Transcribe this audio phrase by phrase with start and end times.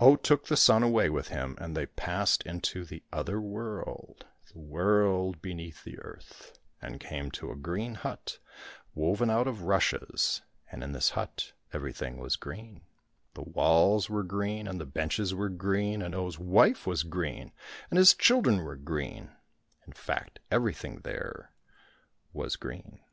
[0.00, 4.58] Oh took the son away with him, and they passed into the other world, the
[4.58, 8.40] world beneath the earth, and came to a green hut
[8.96, 12.80] woven out of rushes, and in this hut everything was green;
[13.34, 17.52] the walls were green and the benches were green, and Oh's wife was green
[17.88, 19.30] and his children were green—
[19.86, 21.52] in fact, everything there
[22.32, 23.04] was B 17 COSSACK FAIRY TALES green.